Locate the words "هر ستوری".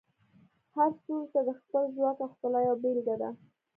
0.75-1.41